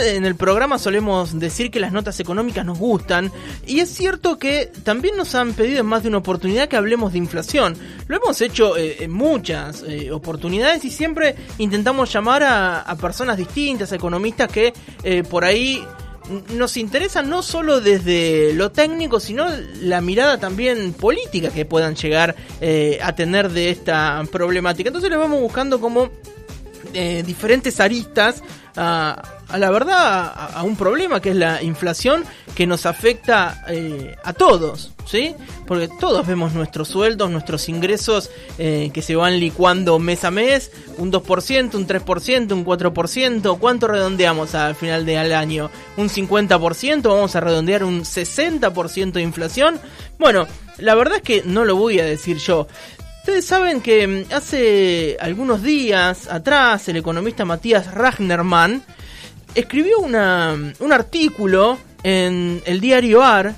[0.00, 3.32] en el programa solemos decir que las notas económicas nos gustan
[3.66, 7.12] y es cierto que también nos han pedido en más de una oportunidad que hablemos
[7.12, 7.76] de inflación.
[8.08, 13.92] Lo hemos hecho eh, en muchas eh, oportunidades y siempre intentamos llamar a, personas distintas,
[13.92, 14.72] a economistas que
[15.02, 15.84] eh, por ahí
[16.54, 19.46] nos interesa no solo desde lo técnico, sino
[19.80, 22.34] la mirada también política que puedan llegar
[23.00, 24.88] a tener de esta problemática.
[24.88, 26.10] Entonces les vamos buscando como
[26.92, 28.42] diferentes aristas
[28.74, 34.32] a, la verdad a, un problema que es la inflación que nos afecta eh, a
[34.32, 35.34] todos, ¿sí?
[35.66, 40.72] Porque todos vemos nuestros sueldos, nuestros ingresos eh, que se van licuando mes a mes,
[40.98, 45.70] un 2%, un 3%, un 4%, ¿cuánto redondeamos al final del año?
[45.96, 47.02] ¿Un 50%?
[47.02, 49.78] ¿Vamos a redondear un 60% de inflación?
[50.18, 50.46] Bueno,
[50.78, 52.66] la verdad es que no lo voy a decir yo.
[53.26, 58.84] Ustedes saben que mm, hace algunos días atrás el economista Matías Ragnerman
[59.56, 63.54] escribió una, un artículo en el diario AR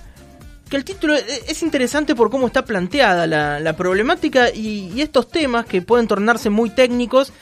[0.69, 5.29] que el título e, es interesante por cómo está planteada la, problemática y, y, estos
[5.29, 7.33] temas que pueden tornarse muy técnicos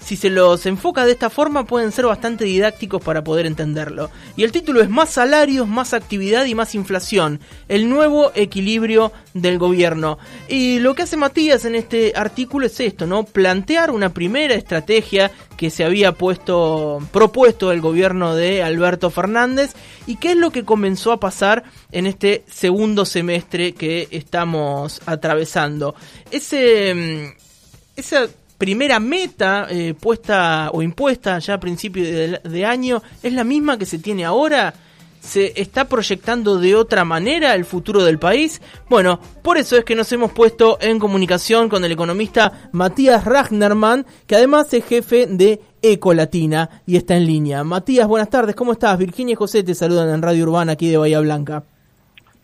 [0.00, 4.10] si se los enfoca de esta forma pueden ser bastante didácticos para poder entenderlo.
[4.36, 9.58] Y el título es Más salarios, más actividad y más inflación, el nuevo equilibrio del
[9.58, 10.18] gobierno.
[10.48, 13.24] Y lo que hace Matías en este artículo es esto, ¿no?
[13.24, 19.72] Plantear una primera estrategia que se había puesto propuesto el gobierno de Alberto Fernández
[20.06, 25.96] y qué es lo que comenzó a pasar en este segundo semestre que estamos atravesando.
[26.30, 27.48] Ese mm,
[27.96, 28.28] esa
[28.58, 33.86] primera meta eh, puesta o impuesta ya a principio de, año es la misma que
[33.86, 34.74] se tiene ahora?
[35.20, 38.60] ¿Se está proyectando de otra manera el futuro del país?
[38.88, 44.06] Bueno, por eso es que nos hemos puesto en comunicación con el economista Matías Ragnerman,
[44.26, 47.64] que además es jefe de Ecolatina y está en línea.
[47.64, 48.96] Matías, buenas tardes, ¿cómo estás?
[48.96, 51.64] Virginia y José te saludan en Radio Urbana aquí de Bahía Blanca.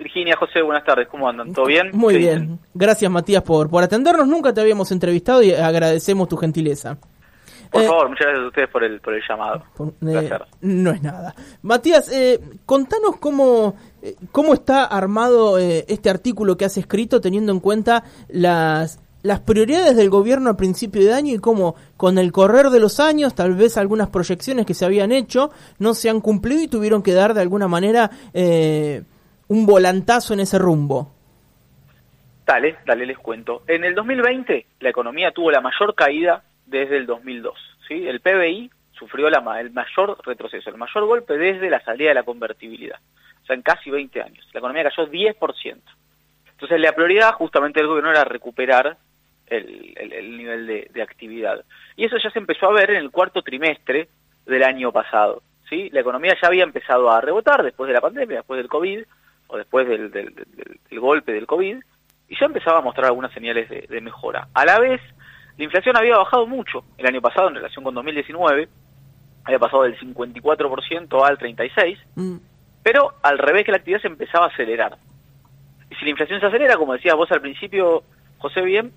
[0.05, 1.55] Virginia, José, buenas tardes, ¿cómo andan?
[1.55, 1.89] ¿Todo bien?
[1.95, 2.59] Muy bien.
[2.75, 4.29] Gracias, Matías, por, por atendernos.
[4.29, 6.99] Nunca te habíamos entrevistado y agradecemos tu gentileza.
[7.71, 9.65] Por eh, favor, muchas gracias a ustedes por el, por el llamado.
[10.07, 10.31] Eh,
[10.61, 11.35] no es nada.
[11.63, 13.77] Matías, eh, contanos cómo,
[14.31, 20.11] cómo está armado este artículo que has escrito teniendo en cuenta las, las prioridades del
[20.11, 23.79] gobierno a principio de año y cómo con el correr de los años tal vez
[23.79, 27.41] algunas proyecciones que se habían hecho no se han cumplido y tuvieron que dar de
[27.41, 29.03] alguna manera eh,
[29.49, 31.13] un volantazo en ese rumbo.
[32.47, 33.63] Dale, dale, les cuento.
[33.67, 37.55] En el 2020 la economía tuvo la mayor caída desde el 2002.
[37.89, 38.07] ¿sí?
[38.07, 42.99] El PBI sufrió el mayor retroceso, el mayor golpe desde la salida de la convertibilidad.
[43.43, 44.47] O sea, en casi 20 años.
[44.53, 45.81] La economía cayó 10%.
[46.53, 48.97] Entonces la prioridad justamente del gobierno era recuperar
[49.47, 51.65] el, nivel de, de, actividad.
[51.97, 54.09] Y eso ya se empezó a ver en el cuarto trimestre
[54.47, 55.43] del año pasado.
[55.69, 55.91] ¿sí?
[55.91, 59.05] La economía ya había empezado a rebotar después de la pandemia, después del COVID,
[59.49, 61.77] o después del, del, golpe del COVID,
[62.29, 64.49] y ya empezaba a mostrar algunas señales de, mejora.
[64.55, 65.01] A la vez,
[65.57, 68.69] la inflación había bajado mucho el año pasado en relación con 2019,
[69.45, 72.37] había pasado del 54% al 36%, mm.
[72.83, 74.97] pero al revés que la actividad se empezaba a acelerar.
[75.91, 78.03] Y si la inflación se acelera, como decías vos al principio,
[78.39, 78.93] José, bien,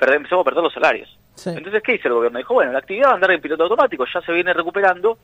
[0.00, 1.18] empezamos a perder los salarios.
[1.46, 2.38] Entonces, ¿qué hizo el gobierno?
[2.38, 5.18] Dijo, bueno, la actividad va a andar en piloto automático, ya se viene recuperando,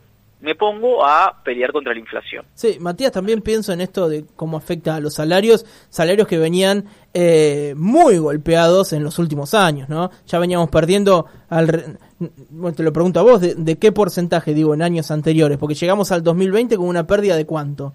[0.44, 2.44] me pongo a pelear contra la inflación.
[2.52, 6.84] Sí, Matías, también pienso en esto de cómo afecta a los salarios, salarios que venían
[7.14, 10.10] eh, muy golpeados en los últimos años, ¿no?
[10.26, 11.98] Ya veníamos perdiendo, al,
[12.50, 15.56] bueno, te lo pregunto a vos, de, qué porcentaje, digo, en años anteriores?
[15.56, 17.94] Porque llegamos al 2020 con una pérdida de cuánto?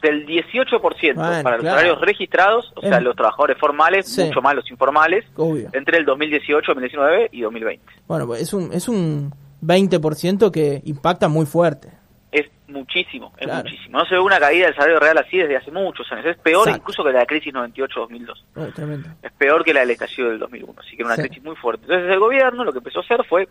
[0.00, 5.24] Del 18% para los salarios registrados, o sea, los trabajadores formales, mucho más los informales,
[5.72, 7.84] entre el 2018, 2019 y 2020.
[8.06, 8.72] Bueno, pues es un...
[8.72, 11.90] Es un 20% que impacta muy fuerte.
[12.32, 13.98] Es muchísimo, es muchísimo.
[13.98, 16.26] No se ve una caída del salario real así desde hace muchos años.
[16.26, 18.42] Es peor incluso que la crisis 98-2002.
[18.56, 20.74] Eh, es peor que la del estallido del 2001.
[20.78, 21.84] Así que era una crisis muy fuerte.
[21.84, 23.48] Entonces el gobierno lo que empezó a hacer fue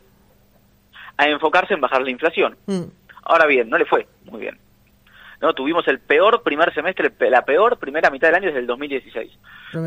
[1.17, 2.55] a enfocarse en bajar la inflación.
[2.65, 2.83] Mm.
[3.23, 4.57] Ahora bien, no le fue muy bien.
[5.41, 9.31] No, tuvimos el peor primer semestre, la peor primera mitad del año desde el 2016.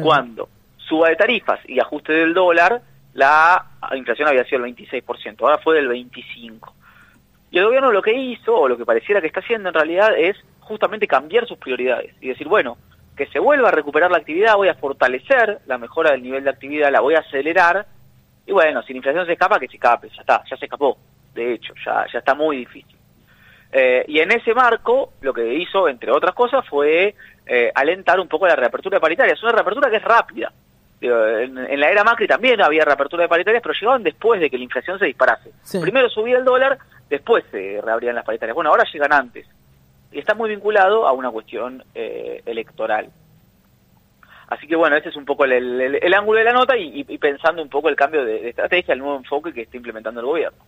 [0.02, 2.82] Cuando suba de tarifas y ajuste del dólar
[3.14, 6.72] la inflación había sido el 26%, ahora fue del 25%.
[7.50, 10.16] Y el gobierno lo que hizo, o lo que pareciera que está haciendo en realidad,
[10.16, 12.78] es justamente cambiar sus prioridades y decir, bueno,
[13.14, 16.50] que se vuelva a recuperar la actividad, voy a fortalecer la mejora del nivel de
[16.50, 17.86] actividad, la voy a acelerar,
[18.46, 20.96] y bueno, si la inflación se escapa, que se escape, ya está, ya se escapó,
[21.34, 22.96] de hecho, ya, ya está muy difícil.
[23.70, 27.14] Eh, y en ese marco, lo que hizo, entre otras cosas, fue
[27.46, 29.32] eh, alentar un poco la reapertura paritaria.
[29.32, 30.52] Es una reapertura que es rápida,
[31.08, 34.64] en, la era Macri también había reapertura de paritarias, pero llegaban después de que la
[34.64, 35.52] inflación se disparase.
[35.80, 36.78] Primero subía el dólar,
[37.10, 38.54] después se reabrían las paritarias.
[38.54, 39.46] Bueno, ahora llegan antes.
[40.12, 43.10] Y está muy vinculado a una cuestión eh, electoral.
[44.52, 47.70] Así que bueno, ese es un poco el, ángulo de la nota y, pensando un
[47.70, 50.58] poco el cambio de, estrategia, el nuevo enfoque que está implementando el gobierno.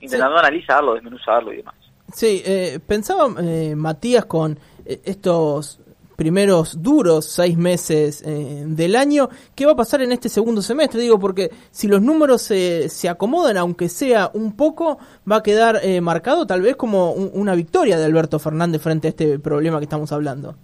[0.00, 1.74] Intentando analizarlo, desmenuzarlo y demás.
[2.14, 5.80] Sí, eh, pensaba eh, Matías con eh, estos
[6.16, 11.00] primeros duros seis meses eh, del año, ¿qué va a pasar en este segundo semestre?
[11.00, 14.98] Digo, porque si los números se, se acomodan, aunque sea un poco,
[15.30, 19.10] va a quedar eh, marcado tal vez como una victoria de Alberto Fernández frente a
[19.10, 20.54] este problema que estamos hablando.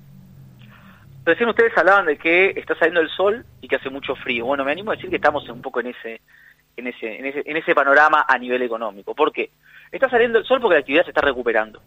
[1.25, 4.46] Recién ustedes hablaban de que está saliendo el sol y que hace mucho frío.
[4.46, 6.20] Bueno, me animo a decir que estamos un poco en ese,
[6.76, 9.14] en ese, en ese, en ese panorama a nivel económico.
[9.14, 9.50] ¿Por qué?
[9.93, 11.81] Está saliendo el sol porque la actividad se está recuperando.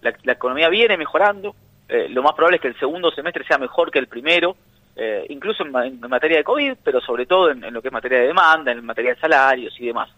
[0.00, 1.54] la economía viene mejorando,
[1.90, 4.56] eh, lo más probable es que el segundo semestre sea mejor que el primero,
[4.94, 8.28] eh, incluso en, materia de COVID, pero sobre todo en, lo que es materia de
[8.28, 10.08] demanda, en materia de salarios y demás.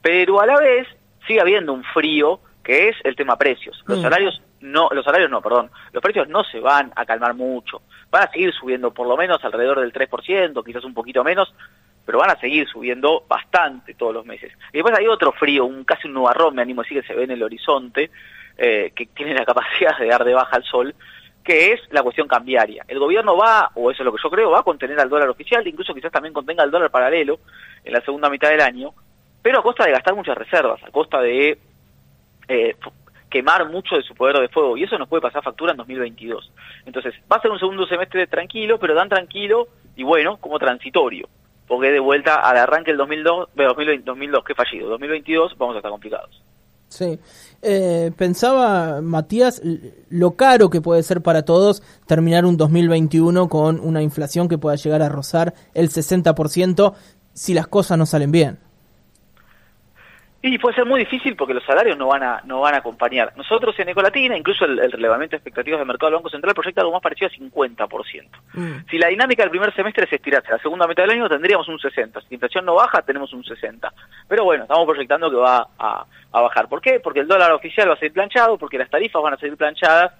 [0.00, 0.86] Pero a la vez
[1.26, 3.82] sigue habiendo un frío que es el tema precios.
[3.86, 4.02] Los mm.
[4.02, 7.82] salarios no, los salarios no, perdón, los precios no se van a calmar mucho.
[8.10, 11.52] Van a seguir subiendo por lo menos alrededor del 3%, quizás un poquito menos,
[12.08, 14.50] pero van a seguir subiendo bastante todos los meses.
[14.72, 17.12] Y después hay otro frío, un casi un nubarrón, me animo a decir que se
[17.12, 18.10] ve en el horizonte,
[18.56, 20.94] eh, que tiene la capacidad de dar de baja al sol,
[21.44, 22.82] que es la cuestión cambiaria.
[22.88, 25.28] El gobierno va, o eso es lo que yo creo, va a contener al dólar
[25.28, 27.40] oficial, incluso quizás también contenga el dólar paralelo
[27.84, 28.94] en la segunda mitad del año,
[29.42, 31.58] pero a costa de gastar muchas reservas, a costa de
[32.48, 32.76] eh,
[33.28, 36.52] quemar mucho de su poder de fuego, y eso nos puede pasar factura en 2022.
[36.86, 41.28] Entonces, va a ser un segundo semestre tranquilo, pero tan tranquilo y bueno como transitorio,
[41.68, 45.90] porque de vuelta al arranque del 2002, 2020, 2002 que fallido, 2022 vamos a estar
[45.90, 46.42] complicados.
[46.88, 47.18] Sí.
[47.60, 49.60] Eh, pensaba, Matías,
[50.08, 54.76] lo caro que puede ser para todos terminar un 2021 con una inflación que pueda
[54.76, 56.94] llegar a rozar el 60%
[57.34, 58.58] si las cosas no salen bien.
[60.50, 63.34] Y puede ser muy difícil porque los salarios no van a no van a acompañar.
[63.36, 66.94] Nosotros en Ecolatina, incluso el, relevamiento de expectativas del mercado del Banco Central proyecta algo
[66.94, 68.28] más parecido a 50%.
[68.54, 68.88] Mm.
[68.90, 71.68] Si la dinámica del primer semestre se estirase a la segunda mitad del año, tendríamos
[71.68, 72.22] un 60%.
[72.22, 73.92] Si la inflación no baja, tenemos un 60%.
[74.26, 76.66] Pero bueno, estamos proyectando que va a, a bajar.
[76.66, 76.98] ¿Por qué?
[76.98, 80.12] Porque el dólar oficial va a ser planchado, porque las tarifas van a ser planchadas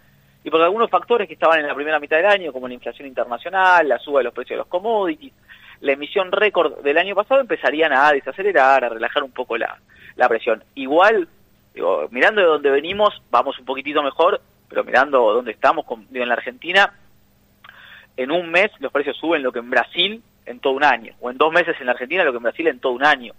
[0.44, 3.08] y porque algunos factores que estaban en la primera mitad del año, como la inflación
[3.08, 5.32] internacional, la suba de los precios de los commodities,
[5.80, 9.78] la emisión récord del año pasado, empezarían a desacelerar, a relajar un poco la
[10.18, 10.62] la presión.
[10.74, 11.28] Igual,
[11.72, 16.34] digo, mirando de donde venimos, vamos un poquitito mejor, pero mirando dónde estamos, en la
[16.34, 16.92] Argentina,
[18.16, 21.30] en un mes los precios suben lo que en Brasil en todo un año, o
[21.30, 23.32] en dos meses en la Argentina lo que en Brasil en todo un año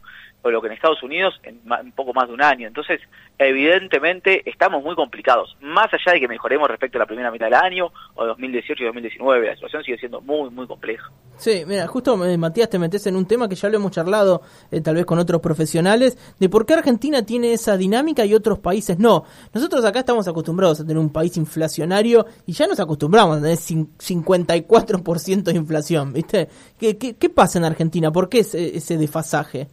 [0.43, 2.67] lo que en Estados Unidos en un poco más de un año.
[2.67, 3.01] Entonces,
[3.37, 5.55] evidentemente, estamos muy complicados.
[5.61, 8.85] Más allá de que mejoremos respecto a la primera mitad del año, o 2018 y
[8.85, 11.11] 2019, la situación sigue siendo muy, muy compleja.
[11.37, 14.41] Sí, mira, justo, eh, Matías, te metes en un tema que ya lo hemos charlado
[14.71, 18.59] eh, tal vez con otros profesionales, de por qué Argentina tiene esa dinámica y otros
[18.59, 19.23] países no.
[19.53, 23.57] Nosotros acá estamos acostumbrados a tener un país inflacionario y ya nos acostumbramos a tener
[23.57, 26.49] 54% de inflación, ¿viste?
[26.77, 28.11] ¿Qué, qué, qué pasa en Argentina?
[28.11, 29.67] ¿Por qué ese, ese desfasaje?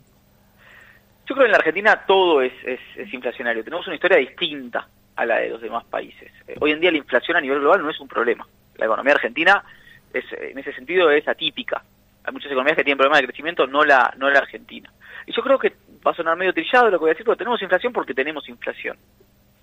[1.29, 3.65] Yo creo que en la Argentina todo es, es, inflacionario.
[3.65, 4.87] Tenemos una historia distinta
[5.17, 6.31] a la de los demás países.
[6.47, 8.47] Eh, hoy en día la inflación a nivel global no es un problema.
[8.77, 9.65] La economía argentina
[10.13, 11.83] es, en ese sentido es atípica.
[12.23, 14.93] Hay muchas economías que tienen problemas de crecimiento, no la, no la Argentina.
[15.27, 15.75] Y yo creo que
[16.07, 18.49] va a sonar medio trillado lo que voy a decir, pero tenemos inflación porque tenemos
[18.49, 18.97] inflación.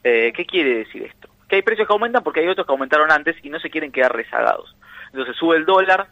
[0.04, 1.30] Eh, ¿Qué quiere decir esto?
[1.48, 3.92] Que hay precios que aumentan porque hay otros que aumentaron antes y no se quieren
[3.92, 4.76] quedar rezagados.
[5.08, 6.08] Entonces sube el dólar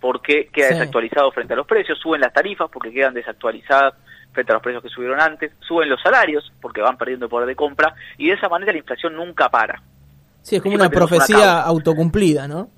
[0.00, 3.94] porque queda desactualizado frente a los precios, suben las tarifas porque quedan desactualizadas
[4.36, 7.56] frente a los precios que subieron antes, suben los salarios porque van perdiendo poder de
[7.56, 9.82] compra y de esa manera la inflación nunca para.
[10.42, 12.68] Sí, es como una profecía autocumplida, ¿no?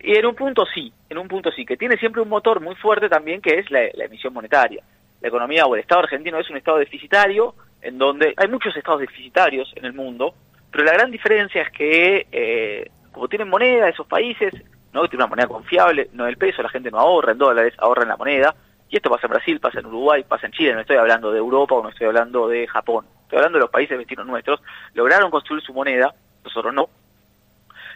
[0.00, 2.74] Y en un punto sí, en un punto sí, que tiene siempre un motor muy
[2.76, 4.84] fuerte también que es la, emisión monetaria.
[5.22, 9.00] La economía o el Estado argentino es un Estado deficitario, en donde hay muchos estados
[9.00, 10.34] deficitarios en el mundo,
[10.70, 14.52] pero la gran diferencia es que eh, como tienen moneda esos países,
[14.92, 18.02] no tienen una moneda confiable, no el peso, la gente no ahorra en dólares, ahorra
[18.02, 18.54] en la moneda,
[18.88, 21.38] y esto pasa en Brasil, pasa en Uruguay, pasa en Chile, no estoy hablando de
[21.38, 24.60] Europa o no estoy hablando de Japón, estoy hablando de los países vecinos nuestros,
[24.94, 26.14] lograron construir su moneda,
[26.44, 26.88] nosotros no,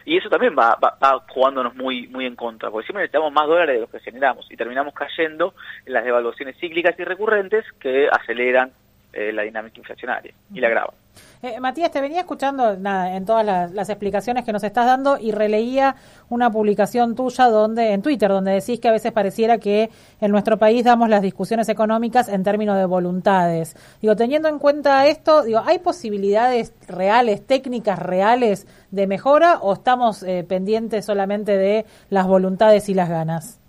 [0.05, 3.75] y eso también va, va, jugándonos muy muy en contra, porque siempre necesitamos más dólares
[3.75, 5.53] de los que generamos y terminamos cayendo
[5.85, 8.71] en las devaluaciones cíclicas y recurrentes que aceleran
[9.13, 10.95] eh, la dinámica inflacionaria y la agravan.
[11.41, 15.31] Eh, Matías, te venía escuchando nada, en todas las, explicaciones que nos estás dando y
[15.31, 15.95] releía
[16.29, 19.89] una publicación tuya donde en Twitter donde decís que a veces pareciera que
[20.21, 23.75] en nuestro país damos las discusiones económicas en términos de voluntades.
[24.01, 30.23] Digo, teniendo en cuenta esto, digo, ¿hay posibilidades reales, técnicas reales de mejora o estamos
[30.23, 33.59] eh, pendientes solamente de las voluntades y las ganas?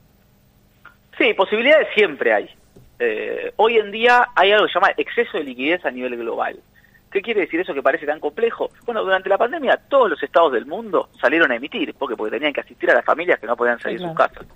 [1.16, 2.59] Sí, posibilidades siempre hay.
[3.02, 6.60] Eh, hoy en día hay algo que se llama exceso de liquidez a nivel global.
[7.10, 8.70] ¿Qué quiere decir eso que parece tan complejo?
[8.84, 12.52] Bueno, durante la pandemia todos los estados del mundo salieron a emitir, porque porque tenían
[12.52, 14.46] que asistir a las familias que no podían salir de sus casas.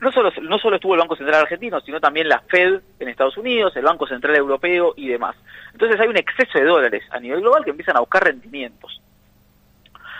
[0.00, 3.36] No solo, no solo estuvo el Banco Central argentino, sino también la Fed en Estados
[3.36, 5.34] Unidos, el Banco Central Europeo y demás.
[5.72, 9.02] Entonces hay un exceso de dólares a nivel global que empiezan a buscar rendimientos.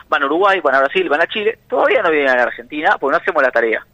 [0.08, 2.96] Van a Uruguay, van a Brasil, van a Chile, todavía no vienen a la Argentina
[2.98, 3.86] porque no hacemos la tarea.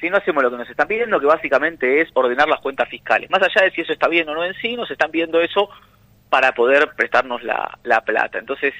[0.00, 3.30] Si no hacemos lo que nos están pidiendo, que básicamente es ordenar las cuentas fiscales.
[3.30, 5.70] Más allá de si eso está bien o no en sí, nos están pidiendo eso
[6.28, 8.38] para poder prestarnos la, la plata.
[8.38, 8.74] Entonces,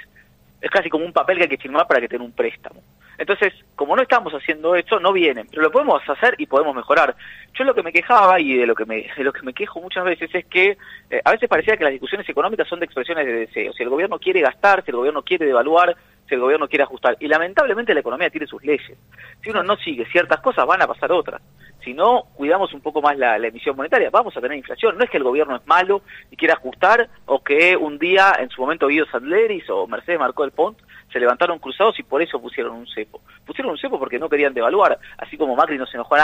[0.60, 2.82] es casi como un papel que hay que firmar para que tenga un préstamo.
[3.18, 7.16] Entonces, como no estamos haciendo esto, no vienen, pero lo podemos hacer y podemos mejorar.
[7.54, 9.80] Yo lo que me quejaba y de lo que me, de lo que me quejo
[9.80, 10.76] muchas veces es que
[11.10, 13.72] eh, a veces parecía que las discusiones económicas son de expresiones de deseo.
[13.72, 15.96] Si el gobierno quiere gastar, si el gobierno quiere devaluar,
[16.28, 17.16] si el gobierno quiere ajustar.
[17.20, 18.98] Y lamentablemente la economía tiene sus leyes.
[19.42, 21.40] Si uno no sigue ciertas cosas, van a pasar otras.
[21.84, 24.98] Si no cuidamos un poco más la, emisión monetaria, vamos a tener inflación.
[24.98, 28.50] No es que el gobierno es malo y quiera ajustar, o que un día, en
[28.50, 30.78] su momento, Guido Sandleris o Mercedes Marcó del Pont
[31.12, 33.20] se levantaron cruzados y por eso pusieron un cepo.
[33.46, 36.16] Pusieron un cepo porque no querían devaluar, así como Macri no se enojó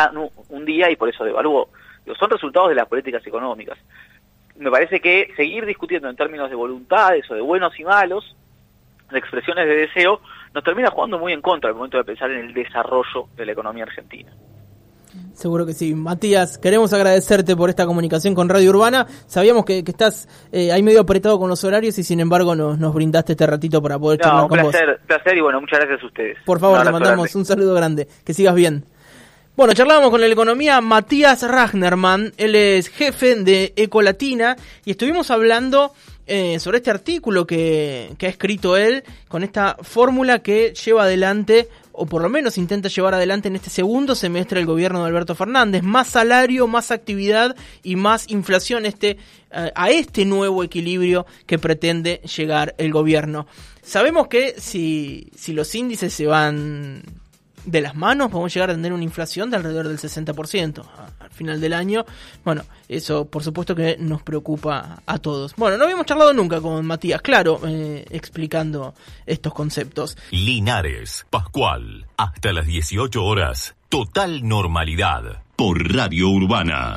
[0.49, 1.69] un día y por eso devaluó.
[2.19, 3.79] Son resultados de las políticas económicas.
[4.57, 8.37] Me parece que seguir discutiendo en términos de voluntades o de buenos y malos
[9.13, 10.21] de expresiones de deseo,
[10.55, 13.53] nos termina jugando muy en contra al momento de pensar en el desarrollo de la
[13.53, 14.33] economía argentina.
[15.35, 15.95] Seguro que sí.
[15.95, 19.07] Matías, queremos agradecerte por esta comunicación con Radio Urbana.
[19.27, 22.95] Sabíamos que, estás eh, ahí medio apretado con los horarios y sin embargo nos, nos
[22.95, 25.07] brindaste este ratito para poder charlar con placer, vos.
[25.07, 26.39] placer y bueno, muchas gracias a ustedes.
[26.45, 28.09] Por favor, te mandamos un saludo grande.
[28.25, 28.85] Que sigas bien.
[29.55, 35.93] Bueno, charlábamos con el economía Matías Ragnerman, él es jefe de Ecolatina y estuvimos hablando
[36.27, 41.69] eh, sobre este artículo que, que ha escrito él con esta fórmula que lleva adelante
[41.93, 45.35] o por lo menos intenta llevar adelante en este segundo semestre el gobierno de Alberto
[45.35, 45.83] Fernández.
[45.83, 49.19] Más salario, más actividad y más inflación este,
[49.51, 53.47] eh, a este nuevo equilibrio que pretende llegar el gobierno.
[53.83, 57.03] Sabemos que si, si los índices se van
[57.65, 60.85] de las manos, podemos llegar a tener una inflación de alrededor del 60%
[61.19, 62.05] al final del año.
[62.45, 65.55] Bueno, eso por supuesto que nos preocupa a todos.
[65.57, 68.95] Bueno, no habíamos charlado nunca con Matías, claro, eh, explicando
[69.27, 70.17] estos conceptos.
[70.31, 76.91] Linares, Pascual, hasta las 18 horas, total normalidad por Radio Urbana.